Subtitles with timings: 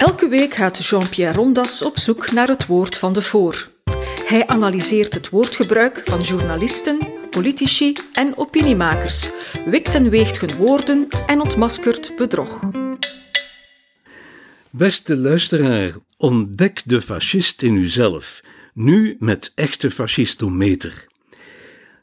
[0.00, 3.70] Elke week gaat Jean-Pierre Rondas op zoek naar het woord van de voor.
[4.24, 6.98] Hij analyseert het woordgebruik van journalisten,
[7.30, 9.30] politici en opiniemakers,
[9.64, 12.60] wikt en weegt hun woorden en ontmaskert bedrog.
[14.70, 18.40] Beste luisteraar, ontdek de fascist in uzelf,
[18.74, 21.06] nu met echte fascistometer.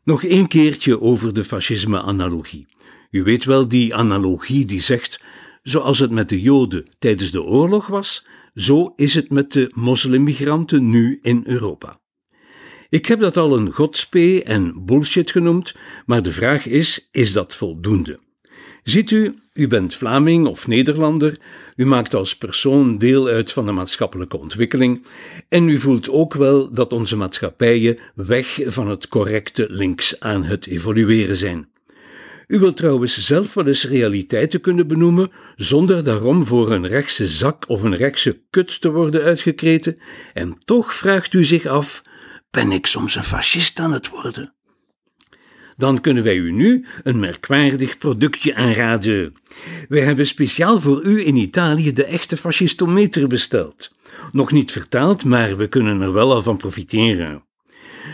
[0.03, 2.67] Nog één keertje over de fascisme-analogie.
[3.11, 5.19] U weet wel die analogie die zegt:
[5.67, 10.89] zoals het met de Joden tijdens de oorlog was, zo is het met de moslimmigranten
[10.89, 11.99] nu in Europa.
[12.89, 17.55] Ik heb dat al een godspee en bullshit genoemd, maar de vraag is: is dat
[17.55, 18.19] voldoende?
[18.83, 21.39] Ziet u, u bent Vlaming of Nederlander,
[21.75, 25.05] u maakt als persoon deel uit van de maatschappelijke ontwikkeling
[25.49, 30.67] en u voelt ook wel dat onze maatschappijen weg van het correcte links aan het
[30.67, 31.67] evolueren zijn.
[32.47, 37.69] U wilt trouwens zelf wel eens realiteiten kunnen benoemen, zonder daarom voor een rechtse zak
[37.69, 40.01] of een rechtse kut te worden uitgekreten,
[40.33, 42.01] en toch vraagt u zich af:
[42.51, 44.53] ben ik soms een fascist aan het worden?
[45.77, 49.31] Dan kunnen wij u nu een merkwaardig productje aanraden.
[49.89, 53.91] Wij hebben speciaal voor u in Italië de echte fascistometer besteld.
[54.31, 57.46] Nog niet vertaald, maar we kunnen er wel al van profiteren.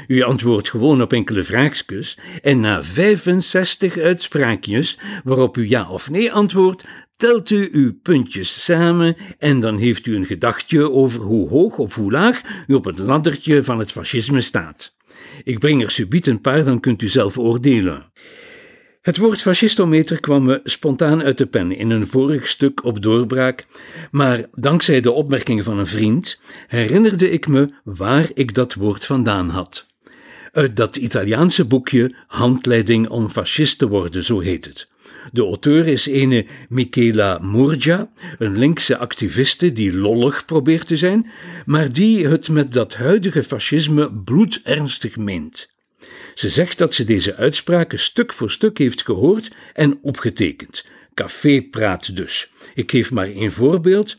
[0.08, 6.32] U antwoordt gewoon op enkele vraagjes en na 65 uitspraakjes waarop u ja of nee
[6.32, 6.84] antwoordt,
[7.18, 11.96] telt u uw puntjes samen en dan heeft u een gedachtje over hoe hoog of
[11.96, 14.96] hoe laag u op het laddertje van het fascisme staat.
[15.44, 18.12] Ik breng er subiet een paar, dan kunt u zelf oordelen.
[19.04, 23.66] Het woord fascistometer kwam me spontaan uit de pen in een vorig stuk op doorbraak,
[24.12, 29.50] maar dankzij de opmerkingen van een vriend herinnerde ik me waar ik dat woord vandaan
[29.50, 29.88] had.
[30.52, 34.88] Uit dat Italiaanse boekje Handleiding om fascist te worden, zo heet het.
[35.31, 38.09] De auteur is ene Michela Murgia,
[38.40, 41.31] een linkse activiste die lollig probeert te zijn,
[41.66, 45.73] maar die het met dat huidige fascisme bloedernstig meent.
[46.33, 50.85] Ze zegt dat ze deze uitspraken stuk voor stuk heeft gehoord en opgetekend.
[51.13, 52.51] Cafépraat dus.
[52.75, 54.18] Ik geef maar één voorbeeld.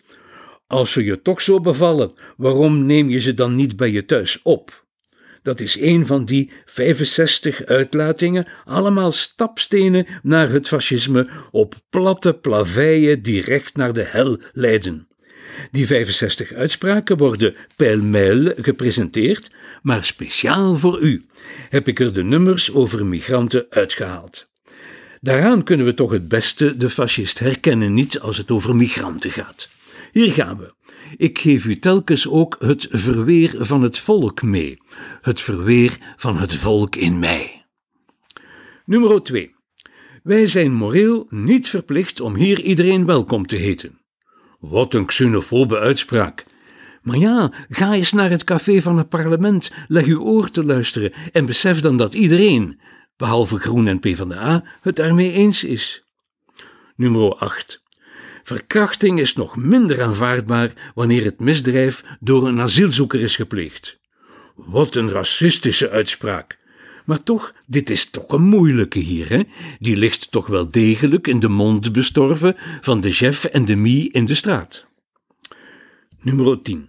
[0.67, 4.43] Als ze je toch zo bevallen, waarom neem je ze dan niet bij je thuis
[4.43, 4.85] op?
[5.43, 13.23] Dat is een van die 65 uitlatingen, allemaal stapstenen naar het fascisme op platte plaveien
[13.23, 15.09] direct naar de hel leiden.
[15.71, 19.51] Die 65 uitspraken worden pijl-mijl gepresenteerd,
[19.83, 21.27] maar speciaal voor u
[21.69, 24.47] heb ik er de nummers over migranten uitgehaald.
[25.21, 29.69] Daaraan kunnen we toch het beste de fascist herkennen, niet als het over migranten gaat.
[30.13, 30.75] Hier gaan we.
[31.17, 34.79] Ik geef u telkens ook het verweer van het volk mee,
[35.23, 37.65] het verweer van het volk in mij.
[38.85, 39.55] Nummer 2.
[40.23, 44.04] Wij zijn moreel niet verplicht om hier iedereen welkom te heten.
[44.69, 46.45] Wat een xenofobe uitspraak.
[47.03, 51.13] Maar ja, ga eens naar het café van het parlement, leg uw oor te luisteren
[51.33, 52.81] en besef dan dat iedereen,
[53.17, 56.05] behalve Groen en PvdA, het daarmee eens is.
[56.97, 57.83] Nummer 8.
[58.43, 63.99] Verkrachting is nog minder aanvaardbaar wanneer het misdrijf door een asielzoeker is gepleegd.
[64.55, 66.59] Wat een racistische uitspraak.
[67.05, 69.43] Maar toch, dit is toch een moeilijke hier, hè?
[69.79, 74.11] Die ligt toch wel degelijk in de mond bestorven van de chef en de mie
[74.13, 74.87] in de straat.
[76.23, 76.89] Nummer 10.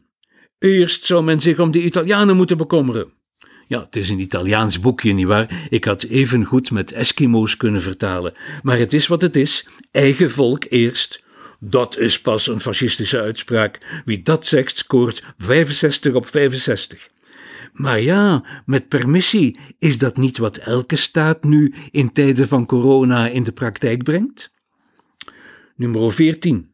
[0.59, 3.13] Eerst zou men zich om de Italianen moeten bekommeren.
[3.67, 5.67] Ja, het is een Italiaans boekje, nietwaar?
[5.69, 8.33] Ik had even goed met Eskimo's kunnen vertalen.
[8.63, 9.67] Maar het is wat het is.
[9.91, 11.23] Eigen volk eerst.
[11.59, 14.01] Dat is pas een fascistische uitspraak.
[14.05, 17.09] Wie dat zegt, scoort 65 op 65.
[17.75, 23.27] Maar ja, met permissie, is dat niet wat elke staat nu in tijden van corona
[23.27, 24.51] in de praktijk brengt?
[25.75, 26.73] Nummer 14.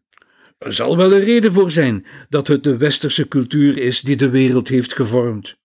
[0.58, 4.30] Er zal wel een reden voor zijn dat het de westerse cultuur is die de
[4.30, 5.60] wereld heeft gevormd.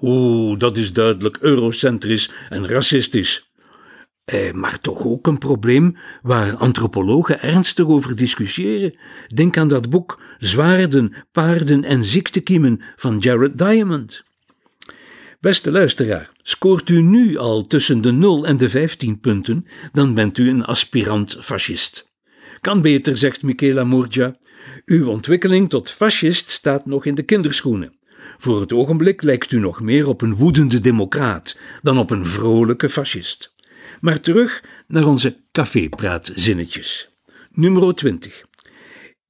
[0.00, 3.52] Oeh, dat is duidelijk eurocentrisch en racistisch.
[4.24, 8.98] Eh, maar toch ook een probleem waar antropologen ernstig over discussiëren.
[9.34, 14.28] Denk aan dat boek Zwaarden, Paarden en Ziektekiemen van Jared Diamond.
[15.40, 20.38] Beste luisteraar, scoort u nu al tussen de 0 en de 15 punten, dan bent
[20.38, 22.08] u een aspirant fascist.
[22.60, 24.36] Kan beter, zegt Michela Murgia.
[24.84, 27.96] Uw ontwikkeling tot fascist staat nog in de kinderschoenen.
[28.38, 32.88] Voor het ogenblik lijkt u nog meer op een woedende democraat dan op een vrolijke
[32.88, 33.54] fascist.
[34.00, 37.08] Maar terug naar onze cafépraatzinnetjes.
[37.52, 38.44] Nummer 20.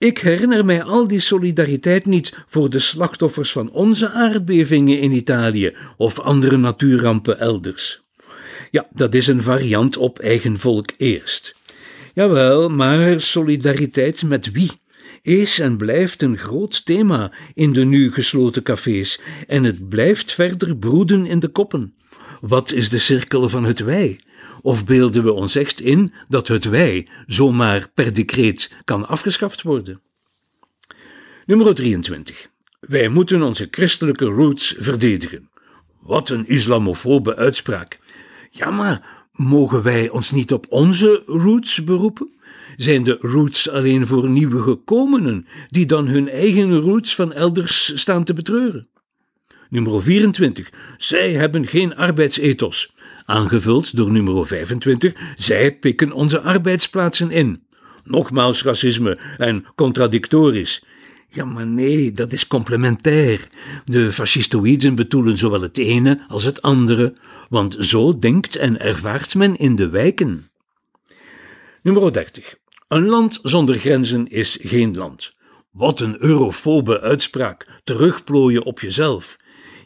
[0.01, 5.77] Ik herinner mij al die solidariteit niet voor de slachtoffers van onze aardbevingen in Italië
[5.97, 8.03] of andere natuurrampen elders.
[8.71, 11.55] Ja, dat is een variant op eigen volk eerst.
[12.15, 14.71] Jawel, maar solidariteit met wie?
[15.23, 20.77] is en blijft een groot thema in de nu gesloten cafés en het blijft verder
[20.77, 21.95] broeden in de koppen.
[22.41, 24.21] Wat is de cirkel van het wij?
[24.63, 30.01] Of beelden we ons echt in dat het wij zomaar per decreet kan afgeschaft worden?
[31.47, 32.49] Nummer 23.
[32.81, 35.49] Wij moeten onze christelijke roots verdedigen.
[36.01, 37.99] Wat een islamofobe uitspraak.
[38.51, 42.31] Ja, maar mogen wij ons niet op onze roots beroepen?
[42.77, 48.25] Zijn de roots alleen voor nieuwe gekomenen, die dan hun eigen roots van elders staan
[48.25, 48.89] te betreuren?
[49.69, 50.71] Nummer 24.
[50.97, 52.95] Zij hebben geen arbeidsethos.
[53.31, 55.13] Aangevuld door nummer 25.
[55.37, 57.63] Zij pikken onze arbeidsplaatsen in.
[58.05, 60.85] Nogmaals racisme en contradictorisch.
[61.29, 63.47] Ja, maar nee, dat is complementair.
[63.85, 67.15] De fascistoïden bedoelen zowel het ene als het andere,
[67.49, 70.51] want zo denkt en ervaart men in de wijken.
[71.83, 72.55] Nummer 30.
[72.89, 75.33] Een land zonder grenzen is geen land.
[75.71, 79.37] Wat een eurofobe uitspraak, terugplooien op jezelf.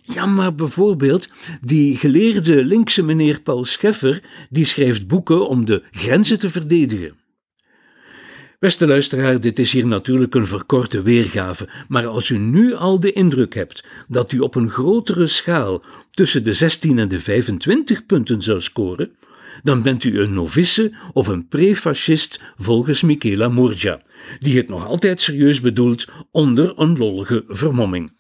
[0.06, 1.28] Ja, maar bijvoorbeeld
[1.60, 7.16] die geleerde linkse meneer Paul Scheffer, die schrijft boeken om de grenzen te verdedigen.
[8.58, 13.12] Beste luisteraar, dit is hier natuurlijk een verkorte weergave, maar als u nu al de
[13.12, 18.42] indruk hebt dat u op een grotere schaal tussen de 16 en de 25 punten
[18.42, 19.10] zou scoren,
[19.62, 24.02] dan bent u een novice of een prefascist volgens Michela Murgia,
[24.38, 28.12] die het nog altijd serieus bedoelt onder een lollige vermomming.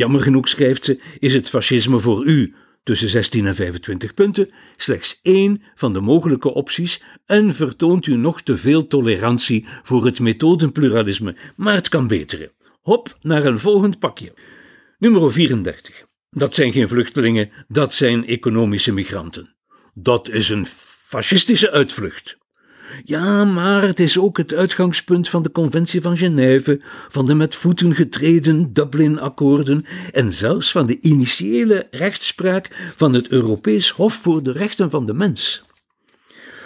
[0.00, 5.20] Jammer genoeg, schrijft ze, is het fascisme voor u tussen 16 en 25 punten slechts
[5.22, 11.36] één van de mogelijke opties en vertoont u nog te veel tolerantie voor het methodenpluralisme,
[11.56, 12.52] maar het kan beteren.
[12.80, 14.34] Hop naar een volgend pakje.
[14.98, 16.06] Nummer 34.
[16.30, 19.54] Dat zijn geen vluchtelingen, dat zijn economische migranten.
[19.94, 22.38] Dat is een fascistische uitvlucht.
[23.04, 27.54] Ja, maar het is ook het uitgangspunt van de Conventie van Genève, van de met
[27.54, 34.52] voeten getreden Dublin-akkoorden en zelfs van de initiële rechtspraak van het Europees Hof voor de
[34.52, 35.62] Rechten van de Mens.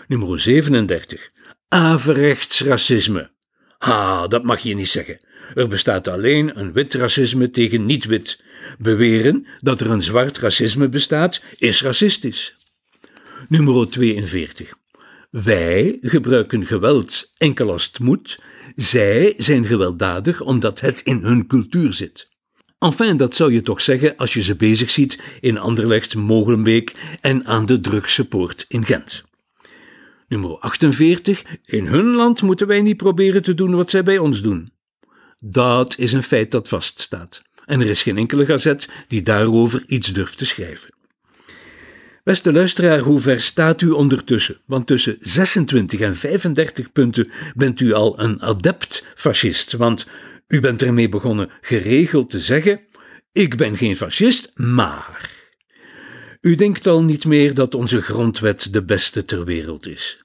[0.09, 1.31] Nummer 37.
[1.69, 3.31] Averechts racisme.
[3.79, 5.27] Ah, dat mag je niet zeggen.
[5.55, 8.43] Er bestaat alleen een wit racisme tegen niet-wit.
[8.79, 12.57] Beweren dat er een zwart racisme bestaat, is racistisch.
[13.49, 14.75] Nummer 42.
[15.43, 18.41] Wij gebruiken geweld enkel als het moet,
[18.75, 22.29] zij zijn gewelddadig omdat het in hun cultuur zit.
[22.79, 27.47] Enfin, dat zou je toch zeggen als je ze bezig ziet in Anderlecht, Molenbeek en
[27.47, 29.25] aan de Drugse Poort in Gent.
[30.29, 31.43] Nummer 48.
[31.65, 34.73] In hun land moeten wij niet proberen te doen wat zij bij ons doen.
[35.39, 37.43] Dat is een feit dat vaststaat.
[37.65, 40.91] En er is geen enkele gazet die daarover iets durft te schrijven.
[42.25, 44.61] Beste luisteraar, hoe ver staat u ondertussen?
[44.67, 49.73] Want tussen 26 en 35 punten bent u al een adept fascist.
[49.73, 50.07] Want
[50.49, 52.81] u bent ermee begonnen geregeld te zeggen:
[53.33, 55.31] Ik ben geen fascist, maar.
[56.41, 60.25] U denkt al niet meer dat onze grondwet de beste ter wereld is.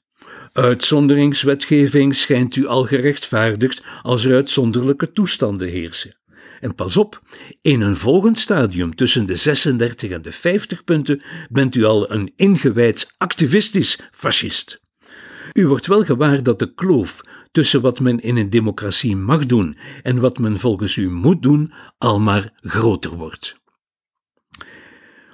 [0.54, 6.19] Uitzonderingswetgeving schijnt u al gerechtvaardigd als er uitzonderlijke toestanden heersen.
[6.60, 7.22] En pas op,
[7.62, 12.34] in een volgend stadium tussen de 36 en de 50 punten bent u al een
[12.36, 14.82] ingewijd activistisch fascist.
[15.54, 17.22] U wordt wel gewaar dat de kloof
[17.52, 21.74] tussen wat men in een democratie mag doen en wat men volgens u moet doen,
[21.98, 23.58] al maar groter wordt.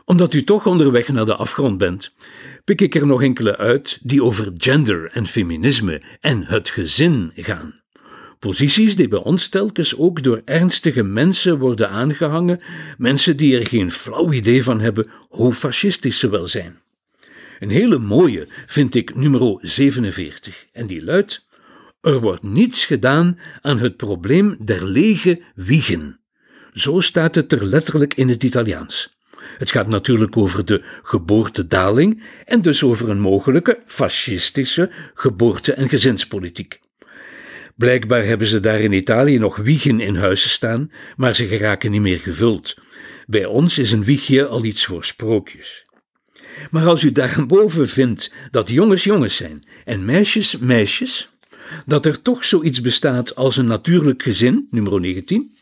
[0.06, 2.14] Omdat u toch onderweg naar de afgrond bent,
[2.64, 7.84] pik ik er nog enkele uit die over gender en feminisme en het gezin gaan.
[8.46, 12.60] Posities die bij ons telkens ook door ernstige mensen worden aangehangen,
[12.98, 16.80] mensen die er geen flauw idee van hebben hoe fascistisch ze wel zijn.
[17.60, 21.48] Een hele mooie vind ik nummer 47 en die luidt:
[22.02, 26.20] Er wordt niets gedaan aan het probleem der lege wiegen.
[26.74, 29.18] Zo staat het er letterlijk in het Italiaans.
[29.58, 36.84] Het gaat natuurlijk over de geboortedaling en dus over een mogelijke fascistische geboorte- en gezinspolitiek.
[37.76, 42.02] Blijkbaar hebben ze daar in Italië nog wiegen in huizen staan, maar ze geraken niet
[42.02, 42.76] meer gevuld.
[43.28, 45.86] Bij ons is een wiegje al iets voor sprookjes.
[46.72, 51.30] Maar als u daarboven vindt dat jongens jongens zijn en meisjes meisjes,
[51.86, 55.56] dat er toch zoiets bestaat als een natuurlijk gezin, nummer 19,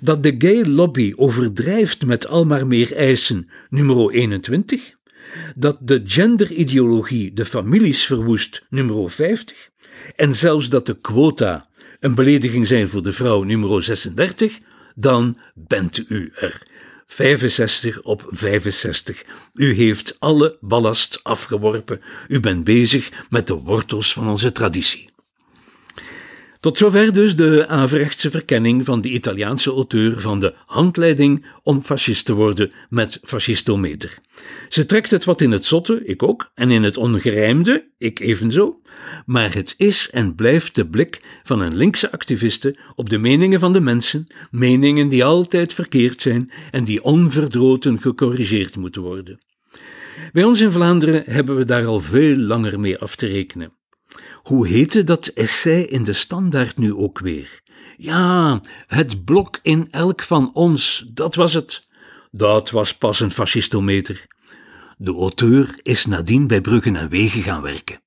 [0.00, 4.92] dat de gay lobby overdrijft met al maar meer eisen, nummer 21,
[5.56, 9.70] dat de genderideologie de families verwoest, nummer 50,
[10.16, 11.68] en zelfs dat de quota
[12.00, 14.58] een belediging zijn voor de vrouw nummer 36,
[14.94, 16.62] dan bent u er.
[17.06, 19.24] 65 op 65.
[19.54, 22.00] U heeft alle ballast afgeworpen.
[22.28, 25.11] U bent bezig met de wortels van onze traditie.
[26.62, 32.24] Tot zover dus de averechtse verkenning van de Italiaanse auteur van de handleiding om fascist
[32.24, 34.18] te worden met fascistometer.
[34.68, 38.80] Ze trekt het wat in het zotte, ik ook, en in het ongerijmde, ik evenzo,
[39.26, 43.72] maar het is en blijft de blik van een linkse activiste op de meningen van
[43.72, 49.40] de mensen, meningen die altijd verkeerd zijn en die onverdroten gecorrigeerd moeten worden.
[50.32, 53.72] Bij ons in Vlaanderen hebben we daar al veel langer mee af te rekenen.
[54.42, 57.60] Hoe heette dat essay in de standaard nu ook weer?
[57.96, 61.86] Ja, het blok in elk van ons, dat was het.
[62.30, 64.26] Dat was pas een fascistometer.
[64.98, 68.00] De auteur is nadien bij Bruggen en Wegen gaan werken.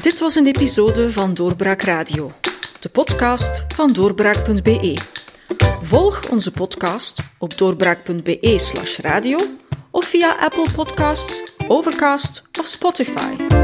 [0.00, 2.32] Dit was een episode van Doorbraak Radio,
[2.80, 4.96] de podcast van doorbraak.be.
[5.80, 9.38] Volg onze podcast op doorbraak.be/slash radio
[9.90, 13.63] of via Apple Podcasts, Overcast of Spotify.